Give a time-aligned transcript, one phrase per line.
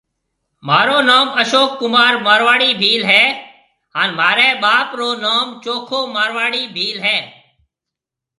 [0.67, 3.25] مهارو نوم اشوڪ ڪمار مارواڙي ڀيل هيَ
[3.95, 7.17] هانَ مهاري ٻاپ رو نوم چهوکهو ماروارڙي ڀيل هيَ۔